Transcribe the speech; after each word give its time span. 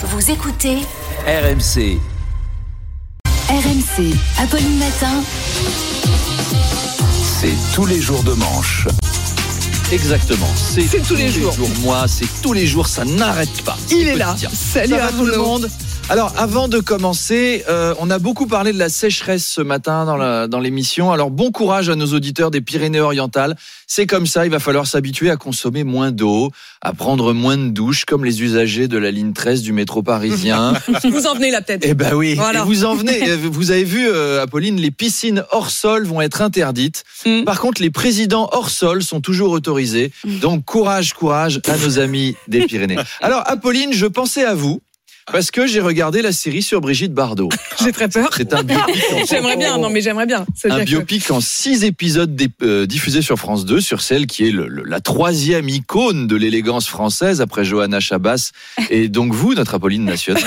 Vous 0.00 0.30
écoutez 0.30 0.78
RMC. 1.26 1.98
RMC. 3.48 4.14
Apolline 4.38 4.78
Matin. 4.78 5.22
C'est 7.40 7.54
tous 7.74 7.86
les 7.86 8.00
jours 8.00 8.22
de 8.24 8.32
manche. 8.32 8.88
Exactement. 9.92 10.48
C'est 10.56 11.02
tous 11.06 11.14
les 11.14 11.28
jours. 11.28 11.54
Moi, 11.82 12.06
c'est 12.08 12.26
tous 12.42 12.52
les 12.52 12.66
jours, 12.66 12.86
ça 12.88 13.04
n'arrête 13.04 13.62
pas. 13.62 13.76
Il 13.90 14.08
est 14.08 14.16
là. 14.16 14.34
Salut 14.52 14.94
Ça 14.94 14.98
va 14.98 15.12
tout 15.12 15.26
le 15.26 15.36
monde 15.36 15.70
alors, 16.12 16.34
avant 16.36 16.68
de 16.68 16.78
commencer, 16.78 17.64
euh, 17.70 17.94
on 17.98 18.10
a 18.10 18.18
beaucoup 18.18 18.46
parlé 18.46 18.74
de 18.74 18.78
la 18.78 18.90
sécheresse 18.90 19.46
ce 19.46 19.62
matin 19.62 20.04
dans 20.04 20.18
la- 20.18 20.46
dans 20.46 20.60
l'émission. 20.60 21.10
Alors, 21.10 21.30
bon 21.30 21.50
courage 21.50 21.88
à 21.88 21.94
nos 21.96 22.08
auditeurs 22.12 22.50
des 22.50 22.60
Pyrénées-Orientales. 22.60 23.56
C'est 23.86 24.06
comme 24.06 24.26
ça, 24.26 24.44
il 24.44 24.50
va 24.50 24.58
falloir 24.58 24.86
s'habituer 24.86 25.30
à 25.30 25.36
consommer 25.36 25.84
moins 25.84 26.10
d'eau, 26.10 26.50
à 26.82 26.92
prendre 26.92 27.32
moins 27.32 27.56
de 27.56 27.68
douches, 27.70 28.04
comme 28.04 28.26
les 28.26 28.42
usagers 28.42 28.88
de 28.88 28.98
la 28.98 29.10
ligne 29.10 29.32
13 29.32 29.62
du 29.62 29.72
métro 29.72 30.02
parisien. 30.02 30.74
Vous 31.04 31.26
en 31.26 31.34
venez 31.34 31.50
là 31.50 31.62
peut-être. 31.62 31.80
Eh 31.88 31.94
ben 31.94 32.12
oui. 32.14 32.34
Voilà. 32.34 32.64
Vous 32.64 32.84
en 32.84 32.94
venez. 32.94 33.22
euh, 33.30 33.38
Vous 33.50 33.70
avez 33.70 33.84
vu, 33.84 34.06
euh, 34.06 34.42
Apolline, 34.42 34.76
les 34.78 34.90
piscines 34.90 35.44
hors 35.50 35.70
sol 35.70 36.04
vont 36.04 36.20
être 36.20 36.42
interdites. 36.42 37.04
Mm. 37.24 37.44
Par 37.44 37.58
contre, 37.58 37.80
les 37.80 37.90
présidents 37.90 38.50
hors 38.52 38.68
sol 38.68 39.02
sont 39.02 39.22
toujours 39.22 39.52
autorisés. 39.52 40.12
Donc 40.26 40.66
courage, 40.66 41.14
courage 41.14 41.62
à 41.66 41.78
nos 41.78 41.98
amis 41.98 42.36
des 42.48 42.66
Pyrénées. 42.66 42.98
Alors, 43.22 43.42
Apolline, 43.46 43.94
je 43.94 44.04
pensais 44.04 44.44
à 44.44 44.54
vous. 44.54 44.82
Parce 45.30 45.50
que 45.50 45.66
j'ai 45.66 45.80
regardé 45.80 46.20
la 46.22 46.32
série 46.32 46.62
sur 46.62 46.80
Brigitte 46.80 47.12
Bardot. 47.14 47.48
J'ai 47.82 47.92
très 47.92 48.08
peur. 48.08 48.30
C'est 48.36 48.52
un 48.54 48.62
biopic. 48.62 49.02
en- 49.12 49.24
J'aimerais 49.30 49.56
bien, 49.56 49.78
non 49.78 49.88
mais 49.90 50.00
j'aimerais 50.00 50.26
bien. 50.26 50.44
un 50.64 50.80
que- 50.80 50.84
biopic 50.84 51.30
en 51.30 51.40
six 51.40 51.84
épisodes 51.84 52.40
euh, 52.62 52.86
diffusés 52.86 53.22
sur 53.22 53.38
France 53.38 53.64
2 53.64 53.80
sur 53.80 54.00
celle 54.02 54.26
qui 54.26 54.46
est 54.48 54.50
le- 54.50 54.66
le- 54.68 54.82
la 54.84 55.00
troisième 55.00 55.68
icône 55.68 56.26
de 56.26 56.34
l'élégance 56.36 56.88
française 56.88 57.40
après 57.40 57.64
Johanna 57.64 58.00
Chabas 58.00 58.50
et 58.90 59.08
donc 59.08 59.32
vous, 59.32 59.54
notre 59.54 59.74
Apolline 59.74 60.04
nationale. 60.04 60.42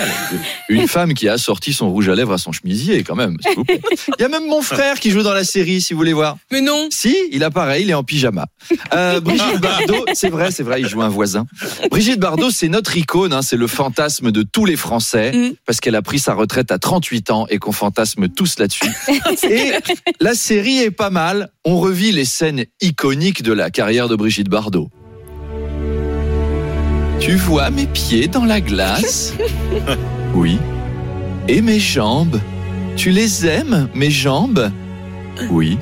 Une 0.69 0.87
femme 0.87 1.13
qui 1.13 1.29
a 1.29 1.37
sorti 1.37 1.71
son 1.73 1.89
rouge 1.89 2.09
à 2.09 2.15
lèvres 2.15 2.33
à 2.33 2.37
son 2.37 2.51
chemisier 2.51 3.03
quand 3.03 3.15
même. 3.15 3.37
Il 3.57 4.21
y 4.21 4.23
a 4.23 4.29
même 4.29 4.47
mon 4.47 4.61
frère 4.61 4.99
qui 4.99 5.09
joue 5.11 5.23
dans 5.23 5.33
la 5.33 5.43
série 5.45 5.79
si 5.81 5.93
vous 5.93 5.99
voulez 5.99 6.13
voir. 6.13 6.37
Mais 6.51 6.61
non. 6.61 6.87
Si, 6.91 7.15
il 7.31 7.43
a 7.43 7.49
pareil, 7.51 7.83
il 7.83 7.89
est 7.89 7.93
en 7.93 8.03
pyjama. 8.03 8.45
Euh, 8.93 9.19
Brigitte 9.21 9.57
Bardot, 9.61 10.05
c'est 10.13 10.29
vrai, 10.29 10.51
c'est 10.51 10.63
vrai, 10.63 10.81
il 10.81 10.87
joue 10.87 11.01
un 11.01 11.09
voisin. 11.09 11.45
Brigitte 11.89 12.19
Bardot, 12.19 12.49
c'est 12.51 12.67
notre 12.67 12.97
icône, 12.97 13.31
hein, 13.33 13.41
c'est 13.41 13.57
le 13.57 13.67
fantasme 13.67 14.31
de 14.31 14.43
tous 14.43 14.64
les 14.65 14.75
Français, 14.75 15.31
Mm. 15.33 15.53
parce 15.65 15.79
qu'elle 15.79 15.95
a 15.95 16.01
pris 16.01 16.19
sa 16.19 16.33
retraite 16.33 16.71
à 16.71 16.77
38 16.79 17.31
ans 17.31 17.45
et 17.49 17.57
qu'on 17.57 17.71
fantasme 17.71 18.27
tous 18.29 18.59
là-dessus. 18.59 18.85
Et 19.49 19.71
la 20.19 20.33
série 20.35 20.77
est 20.79 20.91
pas 20.91 21.09
mal. 21.09 21.49
On 21.65 21.77
revit 21.79 22.11
les 22.11 22.25
scènes 22.25 22.65
iconiques 22.81 23.43
de 23.43 23.53
la 23.53 23.69
carrière 23.69 24.07
de 24.09 24.15
Brigitte 24.15 24.49
Bardot. 24.49 24.89
Tu 27.19 27.35
vois 27.35 27.69
mes 27.69 27.87
pieds 27.87 28.27
dans 28.27 28.45
la 28.45 28.61
glace? 28.61 29.33
Oui. 30.33 30.57
Et 31.47 31.61
mes 31.61 31.79
jambes? 31.79 32.41
Tu 32.97 33.09
les 33.11 33.45
aimes, 33.45 33.87
mes 33.95 34.11
jambes? 34.11 34.69
Oui. 35.49 35.77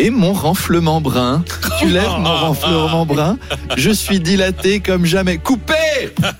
Et 0.00 0.10
mon 0.10 0.32
renflement 0.32 1.00
brun 1.00 1.44
Tu 1.80 1.88
lèves 1.88 2.08
mon 2.18 2.36
renflement 2.36 3.04
brun 3.04 3.36
Je 3.76 3.90
suis 3.90 4.20
dilaté 4.20 4.78
comme 4.80 5.04
jamais. 5.04 5.38
Coupé 5.38 5.74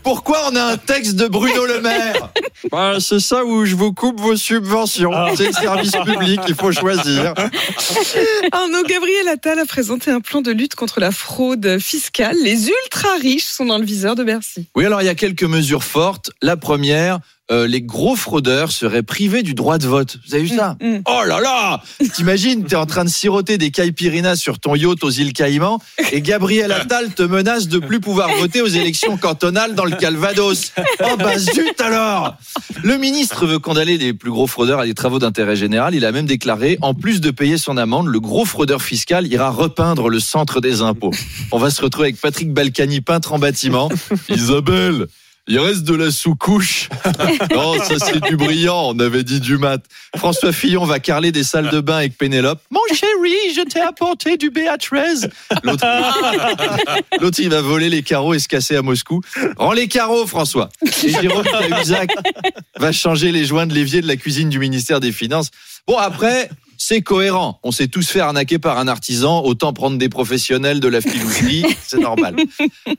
Pourquoi 0.05 0.39
on 0.51 0.57
a 0.57 0.63
un 0.63 0.77
texte 0.77 1.17
de 1.17 1.27
Bruno 1.27 1.67
Le 1.67 1.81
Maire? 1.81 2.31
Bah, 2.71 2.95
C'est 3.01 3.19
ça 3.19 3.45
où 3.45 3.65
je 3.65 3.75
vous 3.75 3.93
coupe 3.93 4.21
vos 4.21 4.37
subventions. 4.37 5.11
C'est 5.37 5.47
le 5.47 5.53
service 5.53 5.97
public, 6.05 6.41
il 6.47 6.55
faut 6.55 6.71
choisir. 6.71 7.35
Arnaud 8.53 8.85
Gabriel 8.89 9.29
Attal 9.29 9.59
a 9.59 9.67
présenté 9.67 10.11
un 10.13 10.21
plan 10.21 10.41
de 10.41 10.53
lutte 10.53 10.77
contre 10.77 11.01
la 11.01 11.11
fraude 11.11 11.79
fiscale. 11.81 12.37
Les 12.43 12.69
ultra 12.69 13.09
riches 13.21 13.47
sont 13.47 13.67
dans 13.67 13.79
le 13.79 13.85
viseur 13.85 14.15
de 14.15 14.23
Bercy. 14.23 14.69
Oui, 14.77 14.87
alors 14.87 15.03
il 15.03 15.07
y 15.07 15.11
a 15.11 15.15
quelques 15.17 15.43
mesures 15.45 15.85
fortes. 15.85 16.31
La 16.43 16.57
première, 16.57 17.19
euh, 17.51 17.67
les 17.67 17.81
gros 17.83 18.15
fraudeurs 18.17 18.73
seraient 18.73 19.03
privés 19.03 19.43
du 19.43 19.55
droit 19.55 19.79
de 19.79 19.87
vote. 19.87 20.19
Vous 20.27 20.35
avez 20.35 20.45
vu 20.45 20.57
ça 20.57 20.77
Mm. 20.81 20.99
Oh 21.07 21.23
là 21.27 21.41
là 21.41 21.83
T'imagines, 22.15 22.65
t'es 22.65 22.77
en 22.77 22.87
train 22.87 23.05
de 23.05 23.09
siroter 23.09 23.57
des 23.59 23.71
caipirinhas 23.71 24.37
sur 24.37 24.59
ton 24.59 24.75
yacht 24.75 25.03
aux 25.03 25.11
îles 25.11 25.33
Caïmans 25.33 25.81
et 26.13 26.21
Gabriel 26.21 26.73
Attal 26.73 27.13
te 27.15 27.23
menace 27.23 27.69
de 27.69 27.79
plus 27.79 28.01
pouvoir 28.01 28.29
voter 28.39 28.61
aux 28.61 28.67
élections 28.67 29.17
cantonales 29.17 29.75
dans 29.75 29.85
le 29.85 29.97
Calvados. 29.97 30.73
Oh 31.01 31.17
bah 31.19 31.39
zut 31.39 31.81
alors 31.81 32.37
Le 32.83 32.97
ministre 32.99 33.47
veut 33.47 33.59
condamner 33.59 33.97
les 33.99 34.13
plus 34.13 34.31
gros 34.31 34.47
fraudeurs 34.47 34.81
à 34.81 34.87
des 34.87 34.95
travaux 34.95 35.19
d'intérêt 35.19 35.57
général. 35.57 35.95
Il 35.95 36.05
a 36.05 36.13
même 36.13 36.27
déclaré, 36.27 36.79
en 36.83 36.95
plus 36.95 37.21
de 37.21 37.31
payer 37.31 37.57
son 37.59 37.77
amende, 37.77 38.07
le 38.09 38.21
gros 38.21 38.45
fraudeur 38.45 38.83
fiscal 38.83 39.27
ira 39.27 39.51
repeindre 39.51 40.09
le 40.09 40.21
centre 40.21 40.61
des 40.61 40.83
impôts. 40.83 41.13
On 41.51 41.59
va 41.59 41.71
se 41.71 41.81
retrouver 41.81 42.09
avec 42.09 42.21
Patrick 42.21 42.53
Balkany, 42.53 43.01
peintre 43.01 43.33
en 43.33 43.39
bâtiment. 43.39 43.89
Isabelle 44.29 45.07
il 45.49 45.59
reste 45.59 45.85
de 45.85 45.95
la 45.95 46.11
sous-couche. 46.11 46.89
Non, 47.55 47.79
ça 47.83 47.99
c'est 47.99 48.21
du 48.21 48.37
brillant, 48.37 48.93
on 48.95 48.99
avait 49.01 49.23
dit 49.23 49.41
du 49.41 49.59
mat. 49.59 49.83
François 50.17 50.53
Fillon 50.53 50.85
va 50.85 51.01
carler 51.01 51.33
des 51.33 51.43
salles 51.43 51.71
de 51.71 51.81
bain 51.81 51.97
avec 51.97 52.17
Pénélope. 52.17 52.61
Mon 52.71 52.81
chéri, 52.91 53.55
je 53.55 53.63
t'ai 53.63 53.81
apporté 53.81 54.37
du 54.37 54.51
BA13. 54.51 55.31
L'autre, 55.63 55.87
l'autre, 57.21 57.41
il 57.41 57.49
va 57.49 57.61
voler 57.61 57.89
les 57.89 58.03
carreaux 58.03 58.35
et 58.35 58.39
se 58.39 58.49
casser 58.49 58.77
à 58.77 58.83
Moscou. 58.83 59.21
Rends 59.57 59.73
les 59.73 59.89
carreaux, 59.89 60.27
François. 60.27 60.69
Et 61.05 61.11
Jérôme 61.11 61.45
Cahuzac 61.45 62.15
va 62.77 62.93
changer 62.93 63.33
les 63.33 63.45
joints 63.45 63.67
de 63.67 63.75
l'évier 63.75 64.01
de 64.01 64.07
la 64.07 64.17
cuisine 64.17 64.49
du 64.49 64.59
ministère 64.59 65.01
des 65.01 65.13
Finances. 65.13 65.51
Bon, 65.87 65.97
après, 65.97 66.51
c'est 66.79 67.03
cohérent. 67.03 67.61
On 67.63 67.73
sait 67.73 67.89
tous 67.89 68.09
faire 68.09 68.27
arnaquer 68.27 68.59
par 68.59 68.79
un 68.79 68.89
artisan, 68.89 69.43
autant 69.43 69.73
prendre 69.73 69.99
des 69.99 70.09
professionnels 70.09 70.81
de 70.81 70.89
la 70.89 71.01
filouserie, 71.01 71.67
c'est 71.87 71.99
normal. 71.99 72.37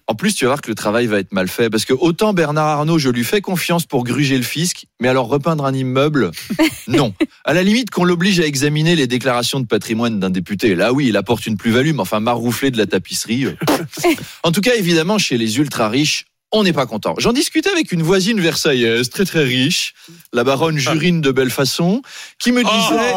En 0.06 0.14
plus, 0.16 0.36
tu 0.36 0.46
vas 0.46 0.50
voir 0.50 0.62
que 0.62 0.70
le 0.70 0.76
travail 0.76 1.08
va 1.08 1.18
être 1.20 1.32
mal 1.32 1.48
fait, 1.48 1.70
parce 1.70 1.86
que 1.86 1.94
autant 1.94 2.34
Bernard 2.34 2.68
Arnault, 2.68 3.00
je 3.00 3.10
lui 3.10 3.24
fais 3.24 3.42
confiance 3.42 3.86
pour 3.86 4.04
gruger 4.04 4.38
le 4.38 4.44
fisc, 4.44 4.86
mais 5.00 5.08
alors 5.08 5.28
repeindre 5.28 5.66
un 5.66 5.74
immeuble, 5.74 6.32
non. 6.88 7.14
À 7.46 7.54
la 7.54 7.64
limite 7.64 7.90
qu'on 7.90 8.04
l'oblige 8.04 8.40
à 8.40 8.46
examiner 8.46 8.96
les 8.96 9.08
déclarations 9.08 9.60
de 9.60 9.66
patrimoine 9.66 10.20
d'un 10.20 10.30
député, 10.30 10.76
là 10.76 10.94
oui, 10.94 11.08
il 11.08 11.18
apporte 11.18 11.48
une 11.48 11.58
plus-value, 11.58 11.94
mais 11.94 12.02
enfin 12.02 12.20
maroufler 12.20 12.72
de 12.72 12.78
la 12.78 12.86
tapisserie. 12.86 13.46
euh. 13.46 13.56
En 14.44 14.52
tout 14.52 14.62
cas, 14.62 14.76
évidemment, 14.76 15.18
chez 15.18 15.38
les 15.38 15.58
ultra 15.58 15.90
riches, 15.90 16.26
on 16.52 16.64
n'est 16.64 16.74
pas 16.74 16.86
content. 16.86 17.16
J'en 17.18 17.34
discutais 17.34 17.70
avec 17.70 17.92
une 17.92 18.02
voisine 18.02 18.40
versaillaise, 18.40 19.10
très 19.10 19.26
très 19.26 19.44
riche, 19.44 19.94
la 20.34 20.44
baronne 20.44 20.78
Jurine 20.78 21.22
de 21.22 21.32
Bellefaçon, 21.32 22.02
qui 22.40 22.52
me 22.52 22.64
disait 22.64 23.14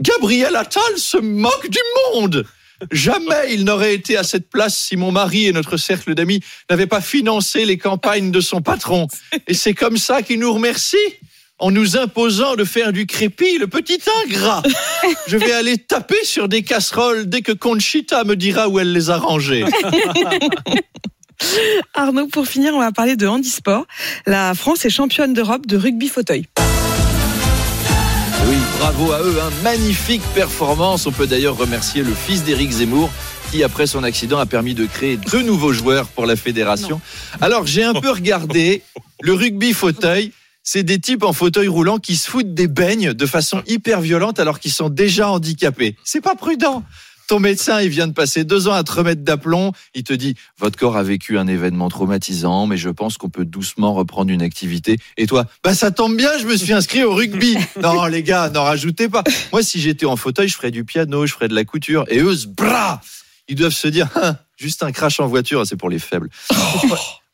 Gabriel 0.00 0.56
Attal 0.56 0.96
se 0.96 1.18
moque 1.18 1.68
du 1.68 1.78
monde. 2.12 2.44
Jamais 2.90 3.52
il 3.52 3.64
n'aurait 3.64 3.94
été 3.94 4.16
à 4.16 4.22
cette 4.22 4.48
place 4.48 4.76
si 4.76 4.96
mon 4.96 5.12
mari 5.12 5.46
et 5.46 5.52
notre 5.52 5.76
cercle 5.76 6.14
d'amis 6.14 6.40
n'avaient 6.70 6.86
pas 6.86 7.02
financé 7.02 7.64
les 7.66 7.76
campagnes 7.76 8.30
de 8.30 8.40
son 8.40 8.62
patron. 8.62 9.06
Et 9.46 9.54
c'est 9.54 9.74
comme 9.74 9.98
ça 9.98 10.22
qu'il 10.22 10.40
nous 10.40 10.52
remercie 10.52 10.96
en 11.58 11.70
nous 11.70 11.98
imposant 11.98 12.56
de 12.56 12.64
faire 12.64 12.92
du 12.92 13.06
crépi, 13.06 13.58
le 13.58 13.66
petit 13.66 14.00
ingrat. 14.24 14.62
Je 15.26 15.36
vais 15.36 15.52
aller 15.52 15.76
taper 15.76 16.24
sur 16.24 16.48
des 16.48 16.62
casseroles 16.62 17.28
dès 17.28 17.42
que 17.42 17.52
Conchita 17.52 18.24
me 18.24 18.34
dira 18.34 18.68
où 18.68 18.78
elle 18.80 18.92
les 18.92 19.10
a 19.10 19.18
rangées. 19.18 19.64
Arnaud, 21.94 22.28
pour 22.28 22.46
finir, 22.46 22.74
on 22.74 22.80
va 22.80 22.92
parler 22.92 23.16
de 23.16 23.26
handisport. 23.26 23.86
La 24.26 24.54
France 24.54 24.84
est 24.84 24.90
championne 24.90 25.32
d'Europe 25.32 25.66
de 25.66 25.76
rugby 25.76 26.08
fauteuil. 26.08 26.46
Oui, 28.48 28.56
bravo 28.78 29.12
à 29.12 29.20
eux, 29.20 29.36
hein. 29.40 29.50
magnifique 29.62 30.22
performance. 30.34 31.06
On 31.06 31.12
peut 31.12 31.26
d'ailleurs 31.26 31.56
remercier 31.56 32.02
le 32.02 32.14
fils 32.14 32.42
d'Éric 32.42 32.70
Zemmour 32.70 33.10
qui, 33.50 33.62
après 33.62 33.86
son 33.86 34.02
accident, 34.02 34.38
a 34.38 34.46
permis 34.46 34.74
de 34.74 34.86
créer 34.86 35.16
deux 35.16 35.42
nouveaux 35.42 35.72
joueurs 35.72 36.06
pour 36.08 36.26
la 36.26 36.36
fédération. 36.36 37.00
Alors, 37.40 37.66
j'ai 37.66 37.84
un 37.84 37.94
peu 37.94 38.10
regardé 38.10 38.82
le 39.20 39.34
rugby 39.34 39.72
fauteuil. 39.72 40.32
C'est 40.62 40.82
des 40.82 41.00
types 41.00 41.24
en 41.24 41.32
fauteuil 41.32 41.68
roulant 41.68 41.98
qui 41.98 42.16
se 42.16 42.30
foutent 42.30 42.54
des 42.54 42.68
beignes 42.68 43.12
de 43.12 43.26
façon 43.26 43.62
hyper 43.66 44.00
violente 44.00 44.38
alors 44.38 44.60
qu'ils 44.60 44.72
sont 44.72 44.88
déjà 44.88 45.30
handicapés. 45.30 45.96
C'est 46.04 46.20
pas 46.20 46.34
prudent. 46.34 46.84
Ton 47.30 47.38
médecin, 47.38 47.80
il 47.80 47.90
vient 47.90 48.08
de 48.08 48.12
passer 48.12 48.42
deux 48.42 48.66
ans 48.66 48.72
à 48.72 48.82
te 48.82 48.90
remettre 48.90 49.22
d'aplomb. 49.22 49.70
Il 49.94 50.02
te 50.02 50.12
dit, 50.12 50.34
votre 50.58 50.76
corps 50.76 50.96
a 50.96 51.04
vécu 51.04 51.38
un 51.38 51.46
événement 51.46 51.88
traumatisant, 51.88 52.66
mais 52.66 52.76
je 52.76 52.88
pense 52.88 53.18
qu'on 53.18 53.28
peut 53.28 53.44
doucement 53.44 53.94
reprendre 53.94 54.32
une 54.32 54.42
activité. 54.42 54.98
Et 55.16 55.28
toi, 55.28 55.46
bah 55.62 55.72
ça 55.72 55.92
tombe 55.92 56.16
bien, 56.16 56.36
je 56.40 56.46
me 56.46 56.56
suis 56.56 56.72
inscrit 56.72 57.04
au 57.04 57.14
rugby. 57.14 57.56
Non, 57.80 58.06
les 58.06 58.24
gars, 58.24 58.50
n'en 58.50 58.64
rajoutez 58.64 59.08
pas. 59.08 59.22
Moi, 59.52 59.62
si 59.62 59.80
j'étais 59.80 60.06
en 60.06 60.16
fauteuil, 60.16 60.48
je 60.48 60.56
ferais 60.56 60.72
du 60.72 60.84
piano, 60.84 61.24
je 61.24 61.32
ferais 61.32 61.46
de 61.46 61.54
la 61.54 61.64
couture. 61.64 62.04
Et 62.08 62.18
eux, 62.18 62.34
bras, 62.48 63.00
ils 63.46 63.54
doivent 63.54 63.70
se 63.70 63.86
dire, 63.86 64.08
Hein, 64.16 64.36
juste 64.56 64.82
un 64.82 64.90
crash 64.90 65.20
en 65.20 65.28
voiture, 65.28 65.64
c'est 65.68 65.76
pour 65.76 65.88
les 65.88 66.00
faibles. 66.00 66.30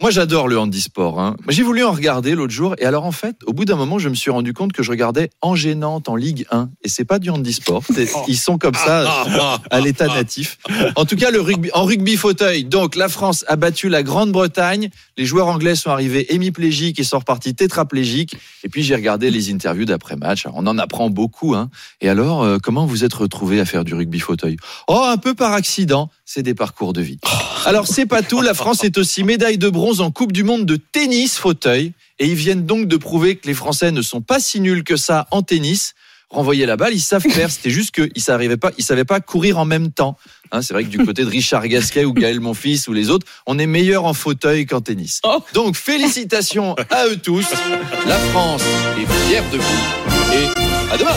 Moi, 0.03 0.11
j'adore 0.11 0.47
le 0.47 0.59
handisport. 0.59 1.19
Hein. 1.19 1.37
J'ai 1.49 1.63
voulu 1.63 1.83
en 1.83 1.91
regarder 1.91 2.35
l'autre 2.35 2.53
jour. 2.53 2.75
Et 2.79 2.85
alors, 2.85 3.05
en 3.07 3.13
fait, 3.13 3.37
au 3.47 3.55
bout 3.55 3.65
d'un 3.65 3.77
moment, 3.77 3.99
je 3.99 4.11
me 4.11 4.15
suis 4.15 4.31
rendu 4.31 4.53
compte 4.53 4.75
que 4.75 4.83
je 4.83 4.91
regardais 4.91 5.31
en 5.41 5.55
gênante 5.55 6.11
en 6.11 6.17
Ligue 6.17 6.45
1. 6.51 6.69
Et 6.85 6.91
c'est 6.91 7.07
pas 7.07 7.19
du 7.19 7.31
handisport. 7.31 7.83
C'est- 7.95 8.07
Ils 8.29 8.37
sont 8.37 8.59
comme 8.59 8.75
ça 8.75 9.25
à 9.71 9.81
l'état 9.81 10.07
natif. 10.09 10.59
En 10.97 11.07
tout 11.07 11.17
cas, 11.17 11.31
le 11.31 11.41
rugby, 11.41 11.71
en 11.73 11.85
rugby 11.85 12.17
fauteuil. 12.19 12.65
Donc, 12.65 12.95
la 12.95 13.09
France 13.09 13.47
a 13.49 13.57
battu 13.57 13.89
la 13.89 14.03
Grande-Bretagne. 14.03 14.91
Les 15.17 15.25
joueurs 15.25 15.47
anglais 15.49 15.75
sont 15.75 15.89
arrivés 15.91 16.35
hémiplégiques 16.35 17.01
et 17.01 17.05
sont 17.05 17.19
repartis 17.21 17.55
tétraplégiques. 17.55 18.37
Et 18.65 18.69
puis, 18.69 18.83
j'ai 18.83 18.97
regardé 18.97 19.31
les 19.31 19.51
interviews 19.51 19.87
d'après-match. 19.87 20.45
On 20.53 20.67
en 20.67 20.77
apprend 20.77 21.09
beaucoup. 21.09 21.55
Hein. 21.55 21.71
Et 22.03 22.11
alors, 22.11 22.43
euh, 22.43 22.59
comment 22.63 22.85
vous 22.85 23.03
êtes 23.05 23.15
retrouvés 23.15 23.61
à 23.61 23.65
faire 23.65 23.83
du 23.83 23.95
rugby 23.95 24.21
fauteuil? 24.21 24.59
Oh, 24.89 25.05
un 25.07 25.17
peu 25.17 25.33
par 25.33 25.55
accident. 25.55 26.11
C'est 26.29 26.43
des 26.43 26.55
parcours 26.55 26.93
de 26.93 27.01
vie. 27.01 27.19
Alors, 27.67 27.87
c'est 27.87 28.05
pas 28.05 28.21
tout. 28.23 28.43
La 28.43 28.53
France 28.53 28.83
est 28.85 28.99
aussi 28.99 29.23
médaille 29.23 29.59
de 29.59 29.69
bronze 29.71 29.86
en 29.95 30.11
Coupe 30.11 30.33
du 30.33 30.45
Monde 30.45 30.67
de 30.67 30.77
tennis 30.77 31.39
fauteuil. 31.39 31.93
Et 32.19 32.27
ils 32.27 32.35
viennent 32.35 32.67
donc 32.67 32.89
de 32.89 32.97
prouver 32.97 33.37
que 33.37 33.47
les 33.47 33.55
Français 33.55 33.93
ne 33.93 34.03
sont 34.03 34.21
pas 34.21 34.41
si 34.41 34.61
nuls 34.61 34.85
que 34.85 34.97
ça 34.97 35.27
en 35.31 35.43
tennis. 35.43 35.95
Renvoyer 36.29 36.67
la 36.67 36.77
balle, 36.77 36.93
ils 36.93 37.01
savent 37.01 37.23
faire. 37.23 37.51
C'était 37.51 37.71
juste 37.71 37.95
qu'ils 37.95 38.11
ne 38.15 38.21
savaient 38.21 38.57
pas, 38.57 38.73
ils 38.79 38.85
savaient 38.85 39.05
pas 39.05 39.21
courir 39.21 39.59
en 39.59 39.65
même 39.65 39.93
temps. 39.93 40.17
Hein, 40.51 40.61
c'est 40.61 40.75
vrai 40.75 40.85
que 40.85 40.89
du 40.89 40.99
côté 40.99 41.25
de 41.25 41.29
Richard 41.29 41.67
Gasquet 41.69 42.05
ou 42.05 42.13
Gaël 42.13 42.41
Monfils 42.41 42.89
ou 42.89 42.93
les 42.93 43.11
autres, 43.11 43.27
on 43.47 43.59
est 43.59 43.67
meilleur 43.67 44.05
en 44.05 44.15
fauteuil 44.15 44.67
qu'en 44.67 44.81
tennis. 44.81 45.21
Oh. 45.25 45.39
Donc 45.55 45.77
félicitations 45.77 46.75
à 46.91 47.07
eux 47.07 47.17
tous. 47.17 47.47
La 48.07 48.19
France 48.19 48.63
est 48.99 49.29
fière 49.29 49.45
de 49.51 49.59
vous. 49.59 49.83
Et 50.33 50.93
à 50.93 50.99
demain. 50.99 51.17